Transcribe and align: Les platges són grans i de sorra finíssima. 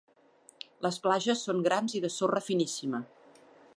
Les 0.85 0.97
platges 1.03 1.43
són 1.49 1.61
grans 1.67 1.95
i 1.99 2.01
de 2.07 2.11
sorra 2.17 2.43
finíssima. 2.47 3.03